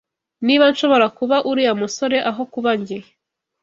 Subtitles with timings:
[0.45, 2.97] Niba nshobora kuba uriya musore aho kuba njye.